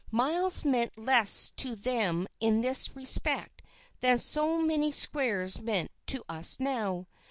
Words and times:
Miles 0.09 0.65
meant 0.65 0.97
less 0.97 1.51
to 1.57 1.75
them 1.75 2.25
in 2.39 2.61
this 2.61 2.95
respect 2.95 3.61
than 3.99 4.17
so 4.17 4.59
many 4.59 4.91
squares 4.91 5.61
mean 5.61 5.89
to 6.07 6.23
us 6.27 6.59
now. 6.59 7.05